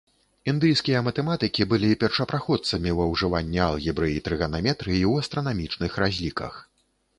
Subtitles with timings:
[0.51, 6.53] Індыйскія матэматыкі былі першапраходцамі ва ўжыванні алгебры і трыганаметрыі ў астранамічных разліках.